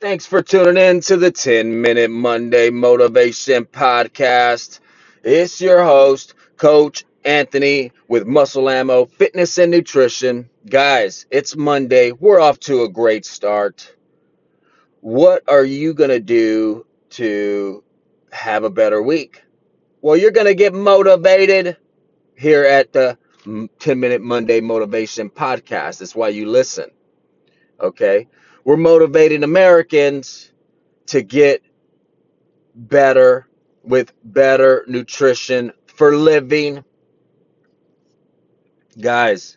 [0.00, 4.80] Thanks for tuning in to the 10 Minute Monday Motivation Podcast.
[5.22, 10.48] It's your host, Coach Anthony with Muscle Ammo Fitness and Nutrition.
[10.66, 12.12] Guys, it's Monday.
[12.12, 13.94] We're off to a great start.
[15.02, 17.84] What are you going to do to
[18.32, 19.42] have a better week?
[20.00, 21.76] Well, you're going to get motivated
[22.34, 25.98] here at the 10 Minute Monday Motivation Podcast.
[25.98, 26.90] That's why you listen.
[27.78, 28.28] Okay?
[28.64, 30.52] We're motivating Americans
[31.06, 31.62] to get
[32.74, 33.48] better
[33.82, 36.84] with better nutrition for living.
[39.00, 39.56] Guys,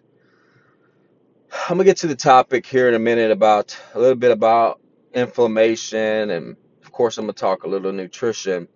[1.52, 4.32] I'm going to get to the topic here in a minute about a little bit
[4.32, 4.80] about
[5.14, 8.68] inflammation and of course I'm going to talk a little nutrition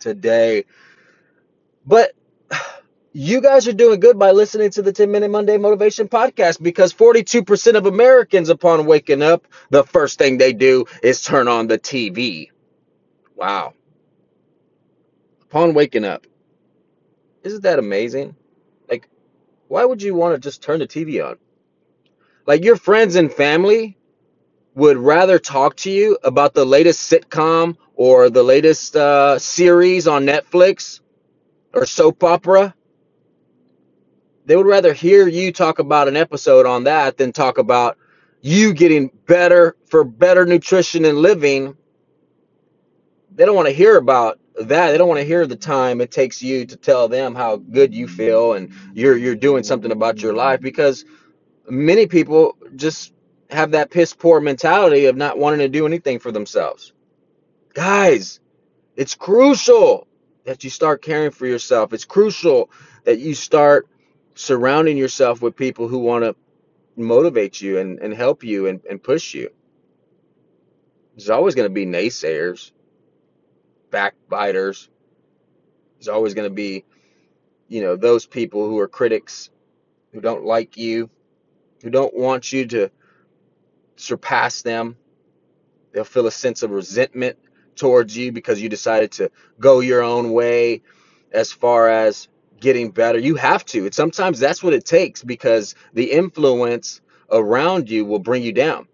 [0.00, 0.64] today.
[1.86, 2.12] But
[3.12, 6.92] you guys are doing good by listening to the 10 Minute Monday Motivation Podcast because
[6.92, 11.78] 42% of Americans, upon waking up, the first thing they do is turn on the
[11.78, 12.50] TV.
[13.34, 13.74] Wow.
[15.42, 16.26] Upon waking up.
[17.42, 18.36] Isn't that amazing?
[18.90, 19.08] Like,
[19.68, 21.36] why would you want to just turn the TV on?
[22.46, 23.96] Like, your friends and family
[24.74, 30.24] would rather talk to you about the latest sitcom or the latest uh, series on
[30.24, 31.00] Netflix
[31.72, 32.74] or soap opera
[34.48, 37.98] they would rather hear you talk about an episode on that than talk about
[38.40, 41.76] you getting better for better nutrition and living.
[43.34, 44.90] They don't want to hear about that.
[44.90, 47.94] They don't want to hear the time it takes you to tell them how good
[47.94, 51.04] you feel and you're you're doing something about your life because
[51.68, 53.12] many people just
[53.50, 56.94] have that piss poor mentality of not wanting to do anything for themselves.
[57.74, 58.40] Guys,
[58.96, 60.06] it's crucial
[60.44, 61.92] that you start caring for yourself.
[61.92, 62.70] It's crucial
[63.04, 63.86] that you start
[64.38, 66.36] surrounding yourself with people who want to
[66.96, 69.50] motivate you and, and help you and, and push you.
[71.16, 72.70] There's always going to be naysayers,
[73.90, 74.88] backbiters.
[75.96, 76.84] There's always going to be,
[77.68, 79.50] you know, those people who are critics,
[80.12, 81.10] who don't like you,
[81.82, 82.90] who don't want you to
[83.96, 84.96] surpass them.
[85.92, 87.38] They'll feel a sense of resentment
[87.76, 90.82] towards you because you decided to go your own way
[91.32, 92.28] as far as
[92.60, 93.18] getting better.
[93.18, 93.90] You have to.
[93.92, 98.88] Sometimes that's what it takes because the influence around you will bring you down.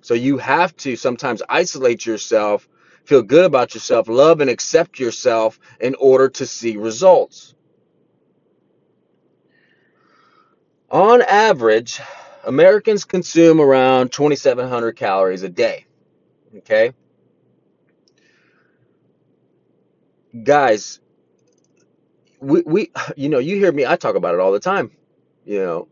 [0.00, 2.68] So you have to sometimes isolate yourself,
[3.04, 7.54] feel good about yourself, love and accept yourself in order to see results.
[10.90, 12.00] On average,
[12.44, 15.86] Americans consume around 2,700 calories a day.
[16.58, 16.92] Okay?
[20.44, 21.00] Guys,
[22.46, 24.90] we, we you know you hear me i talk about it all the time
[25.46, 25.88] you know.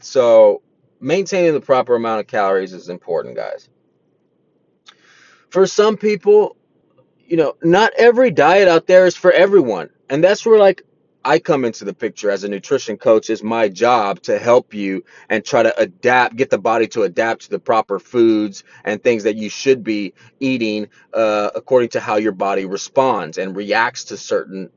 [0.00, 0.62] So
[1.00, 3.68] maintaining the proper amount of calories is important guys.
[5.50, 6.56] For some people
[7.26, 10.82] you know not every diet out there is for everyone and that's where like
[11.24, 15.04] i come into the picture as a nutrition coach is my job to help you
[15.28, 19.24] and try to adapt get the body to adapt to the proper foods and things
[19.24, 24.16] that you should be eating uh, according to how your body responds and reacts to
[24.16, 24.70] certain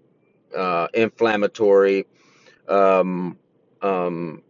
[0.56, 2.06] uh, inflammatory
[2.68, 3.38] um,
[3.82, 4.44] um,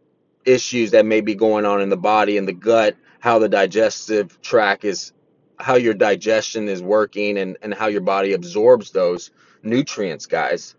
[0.46, 4.42] issues that may be going on in the body and the gut, how the digestive
[4.42, 5.14] tract is,
[5.60, 9.32] how your digestion is working, and, and how your body absorbs those
[9.64, 10.76] nutrients, guys.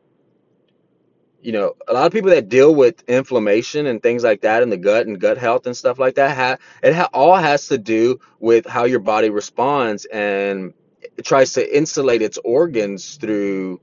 [1.42, 4.70] You know, a lot of people that deal with inflammation and things like that in
[4.70, 7.78] the gut and gut health and stuff like that, ha- it ha- all has to
[7.78, 10.74] do with how your body responds and
[11.16, 13.80] it tries to insulate its organs through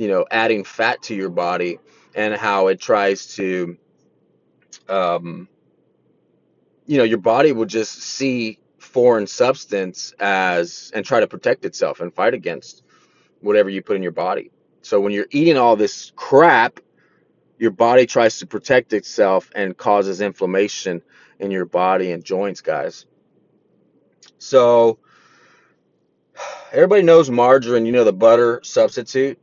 [0.00, 1.78] you know adding fat to your body
[2.14, 3.76] and how it tries to
[4.88, 5.46] um,
[6.86, 12.00] you know your body will just see foreign substance as and try to protect itself
[12.00, 12.82] and fight against
[13.42, 14.50] whatever you put in your body.
[14.80, 16.80] So when you're eating all this crap
[17.58, 21.02] your body tries to protect itself and causes inflammation
[21.38, 23.04] in your body and joints guys.
[24.38, 24.98] So
[26.72, 29.38] everybody knows margarine you know the butter substitute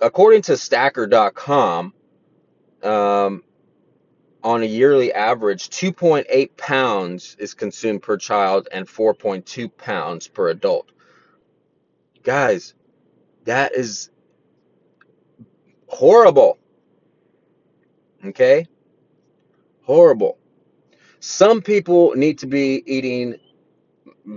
[0.00, 1.92] according to Stacker.com,
[2.82, 3.42] um,
[4.42, 10.92] on a yearly average, 2.8 pounds is consumed per child and 4.2 pounds per adult.
[12.22, 12.74] Guys,
[13.44, 14.10] that is
[15.88, 16.58] horrible.
[18.24, 18.66] Okay?
[19.82, 20.38] Horrible.
[21.20, 23.36] Some people need to be eating,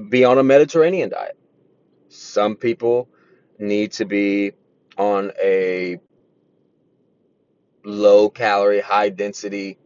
[0.09, 1.37] be on a Mediterranean diet.
[2.07, 3.07] Some people
[3.59, 4.53] need to be
[4.99, 5.99] on a
[7.85, 9.79] low calorie, high density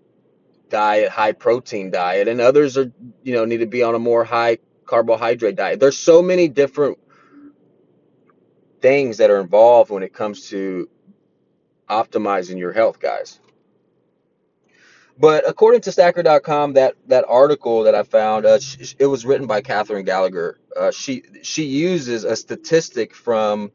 [0.70, 2.92] diet, high protein diet, and others are,
[3.24, 5.80] you know, need to be on a more high carbohydrate diet.
[5.80, 6.98] There's so many different
[8.82, 10.90] things that are involved when it comes to
[11.90, 13.40] optimizing your health, guys.
[15.20, 19.48] But according to Stacker.com, that that article that I found, uh, sh- it was written
[19.48, 20.60] by Catherine Gallagher.
[20.76, 23.72] Uh, she she uses a statistic from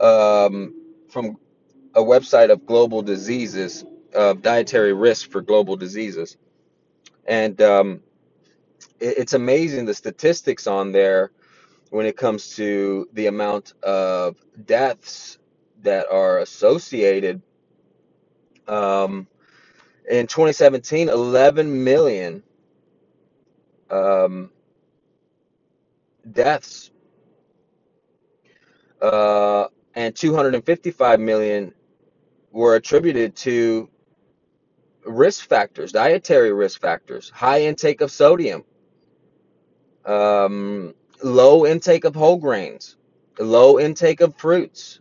[0.00, 0.74] um,
[1.10, 1.38] from
[1.94, 3.84] a website of global diseases,
[4.14, 6.36] of dietary risk for global diseases,
[7.26, 8.00] and um,
[9.00, 11.32] it, it's amazing the statistics on there
[11.90, 15.38] when it comes to the amount of deaths
[15.82, 17.42] that are associated.
[18.68, 19.26] Um,
[20.10, 22.42] in 2017, 11 million
[23.90, 24.50] um,
[26.32, 26.90] deaths
[29.02, 31.72] uh, and 255 million
[32.52, 33.88] were attributed to
[35.06, 38.64] risk factors, dietary risk factors, high intake of sodium,
[40.04, 42.96] um, low intake of whole grains,
[43.38, 45.00] low intake of fruits.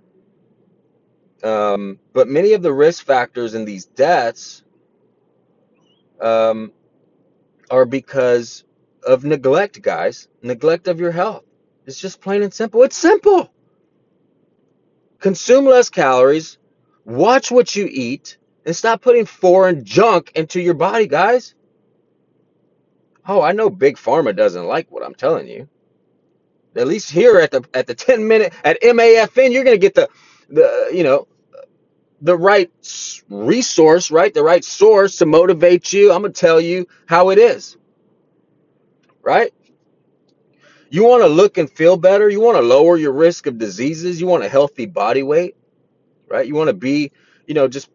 [1.44, 4.64] Um, but many of the risk factors in these deaths
[6.22, 6.72] um,
[7.70, 8.64] are because
[9.06, 10.30] of neglect, guys.
[10.42, 11.44] Neglect of your health.
[11.86, 12.82] It's just plain and simple.
[12.84, 13.52] It's simple.
[15.20, 16.58] Consume less calories,
[17.06, 21.56] watch what you eat, and stop putting foreign junk into your body, guys.
[23.28, 25.68] Oh, I know Big Pharma doesn't like what I'm telling you.
[26.76, 30.10] At least here at the at the 10 minute at MAFN, you're gonna get the
[30.50, 31.28] the you know
[32.22, 32.72] the right
[33.30, 34.34] resource, right?
[34.34, 36.12] The right source to motivate you.
[36.12, 37.78] I'm gonna tell you how it is,
[39.22, 39.54] right?
[40.90, 42.30] You want to look and feel better.
[42.30, 44.22] You want to lower your risk of diseases.
[44.22, 45.56] You want a healthy body weight,
[46.28, 46.46] right?
[46.48, 47.12] You want to be,
[47.48, 47.90] you know, just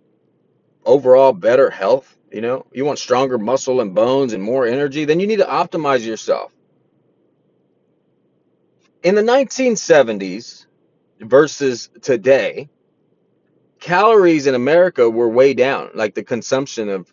[0.84, 2.16] overall better health.
[2.32, 5.04] You know, you want stronger muscle and bones and more energy.
[5.04, 6.52] Then you need to optimize yourself.
[9.02, 10.66] In the 1970s
[11.20, 12.68] versus today,
[13.80, 15.90] calories in America were way down.
[15.94, 17.12] Like the consumption of,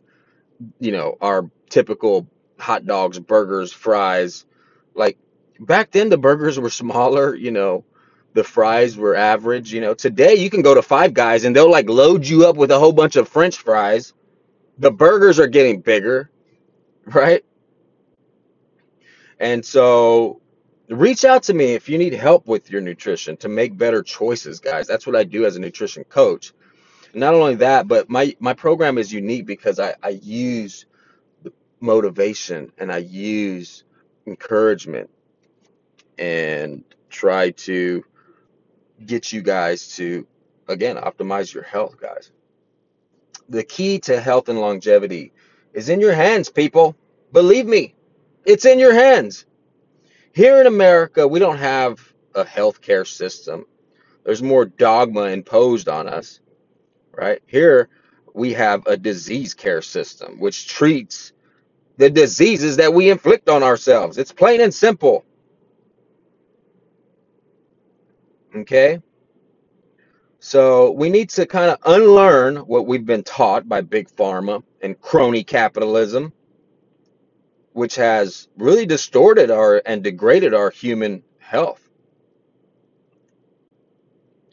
[0.79, 2.27] you know, our typical
[2.59, 4.45] hot dogs, burgers, fries.
[4.93, 5.17] Like
[5.59, 7.35] back then, the burgers were smaller.
[7.35, 7.85] You know,
[8.33, 9.73] the fries were average.
[9.73, 12.55] You know, today you can go to Five Guys and they'll like load you up
[12.55, 14.13] with a whole bunch of French fries.
[14.77, 16.29] The burgers are getting bigger,
[17.05, 17.43] right?
[19.39, 20.41] And so
[20.89, 24.59] reach out to me if you need help with your nutrition to make better choices,
[24.59, 24.87] guys.
[24.87, 26.53] That's what I do as a nutrition coach.
[27.13, 30.85] Not only that, but my my program is unique because I I use
[31.43, 33.83] the motivation and I use
[34.27, 35.09] encouragement
[36.17, 38.03] and try to
[39.05, 40.27] get you guys to
[40.67, 42.31] again optimize your health, guys.
[43.49, 45.31] The key to health and longevity
[45.73, 46.95] is in your hands, people.
[47.31, 47.95] Believe me,
[48.45, 49.45] it's in your hands.
[50.33, 53.65] Here in America, we don't have a healthcare system.
[54.23, 56.41] There's more dogma imposed on us,
[57.11, 57.41] right?
[57.47, 57.89] Here
[58.33, 61.33] we have a disease care system which treats
[61.97, 64.17] the diseases that we inflict on ourselves.
[64.17, 65.25] It's plain and simple.
[68.55, 69.01] Okay?
[70.39, 74.99] So we need to kind of unlearn what we've been taught by big pharma and
[75.01, 76.31] crony capitalism,
[77.73, 81.87] which has really distorted our and degraded our human health.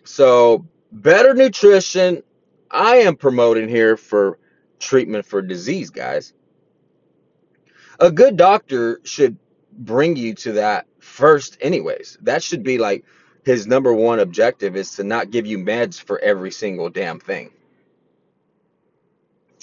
[0.05, 2.23] So better nutrition,
[2.71, 4.39] I am promoting here for
[4.79, 6.33] treatment for disease, guys.
[8.01, 9.37] A good doctor should
[9.73, 12.19] bring you to that first, anyways.
[12.23, 13.05] That should be like
[13.45, 17.51] his number one objective is to not give you meds for every single damn thing.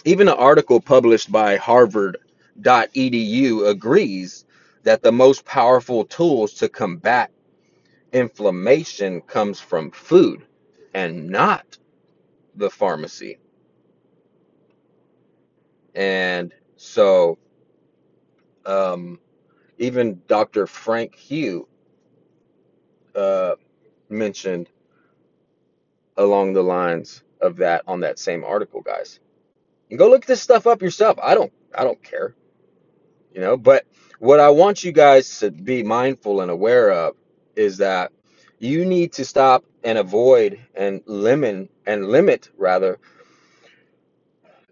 [0.06, 2.20] Even an article published by harvard.edu
[3.70, 4.46] agrees
[4.84, 7.32] that the most powerful tools to combat
[8.12, 10.46] inflammation comes from food
[10.94, 11.78] and not
[12.56, 13.38] the pharmacy.
[15.96, 17.38] And so
[18.66, 19.20] um,
[19.78, 20.68] even Dr.
[20.68, 21.68] Frank Hu
[23.16, 23.56] uh,
[24.12, 24.70] mentioned
[26.18, 29.20] along the lines of that on that same article, guys.
[29.89, 31.18] And go look this stuff up yourself.
[31.22, 32.36] I don't I don't care.
[33.34, 33.86] You know, but
[34.20, 37.15] what I want you guys to be mindful and aware of
[37.56, 38.12] is that
[38.60, 43.00] you need to stop and avoid and limit and limit rather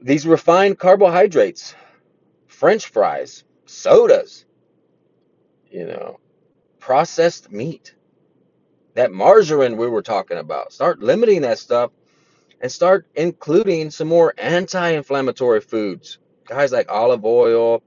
[0.02, 1.76] these refined carbohydrates,
[2.48, 4.46] french fries, sodas,
[5.72, 6.20] you know,
[6.80, 7.96] processed meat
[9.00, 10.74] that margarine we were talking about.
[10.74, 11.92] Start limiting that stuff
[12.60, 17.82] and start including some more anti inflammatory foods, guys like olive oil,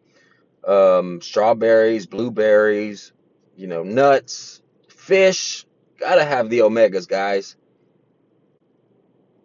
[0.67, 3.13] um, strawberries, blueberries,
[3.59, 5.67] you know, nuts, fish.
[5.99, 7.57] Gotta have the omegas, guys.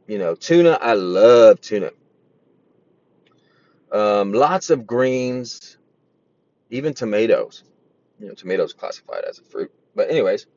[0.07, 0.77] You know, tuna.
[0.81, 1.91] I love tuna.
[3.91, 5.77] Um, lots of greens,
[6.69, 7.65] even tomatoes.
[8.21, 9.69] You know, tomatoes classified as a fruit.
[9.93, 10.47] But anyways,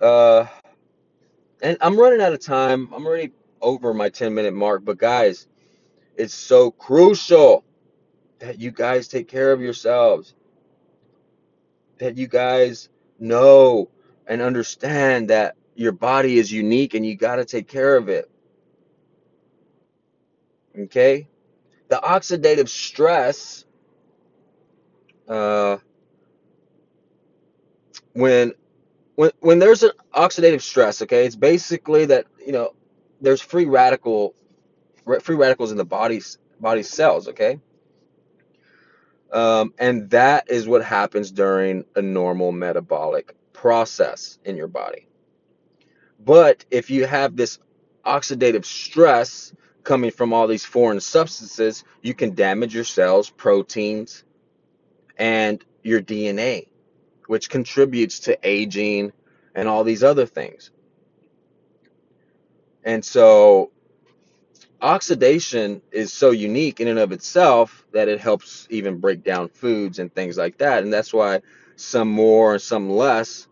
[0.00, 0.46] uh,
[1.62, 2.88] and I'm running out of time.
[2.92, 4.84] I'm already over my 10 minute mark.
[4.84, 5.46] But guys,
[6.16, 7.64] it's so crucial
[8.38, 10.34] that you guys take care of yourselves.
[11.98, 12.88] That you guys
[13.18, 13.90] know
[14.26, 18.30] and understand that your body is unique and you got to take care of it.
[20.78, 21.28] Okay?
[21.88, 23.64] The oxidative stress,
[25.28, 25.78] uh,
[28.12, 28.52] when
[29.20, 32.70] when when there's an oxidative stress, okay, it's basically that you know
[33.20, 34.34] there's free radical
[35.20, 37.60] free radicals in the body's body cells, okay,
[39.30, 45.06] um, and that is what happens during a normal metabolic process in your body.
[46.18, 47.58] But if you have this
[48.06, 49.52] oxidative stress
[49.84, 54.24] coming from all these foreign substances, you can damage your cells, proteins,
[55.18, 56.68] and your DNA,
[57.30, 59.12] which contributes to aging
[59.54, 60.72] and all these other things.
[62.82, 63.70] And so
[64.82, 70.00] oxidation is so unique in and of itself that it helps even break down foods
[70.00, 70.82] and things like that.
[70.82, 71.42] And that's why
[71.76, 73.46] some more and some less